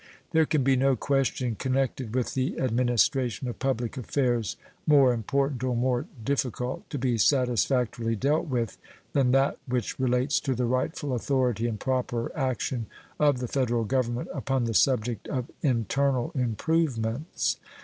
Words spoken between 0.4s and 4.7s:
can be no question connected with the administration of public affairs